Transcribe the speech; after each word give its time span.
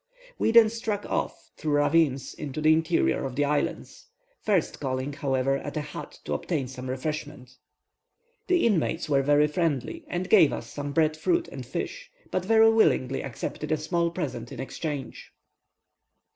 We 0.39 0.49
then 0.49 0.69
struck 0.69 1.05
off, 1.05 1.51
through 1.57 1.73
ravines, 1.73 2.33
into 2.33 2.59
the 2.59 2.73
interior 2.73 3.23
of 3.23 3.35
the 3.35 3.45
island, 3.45 3.87
first 4.39 4.79
calling, 4.79 5.13
however, 5.13 5.57
at 5.57 5.77
a 5.77 5.81
hut 5.81 6.17
to 6.25 6.33
obtain 6.33 6.67
some 6.67 6.89
refreshment. 6.89 7.51
The 8.47 8.65
inmates 8.65 9.09
were 9.09 9.21
very 9.21 9.45
friendly, 9.45 10.03
and 10.07 10.27
gave 10.27 10.51
us 10.53 10.71
some 10.73 10.91
bread 10.91 11.15
fruit 11.15 11.47
and 11.49 11.63
fish, 11.63 12.09
but 12.31 12.43
very 12.43 12.71
willingly 12.71 13.23
accepted 13.23 13.71
a 13.71 13.77
small 13.77 14.09
present 14.09 14.51
in 14.51 14.59
exchange. 14.59 15.31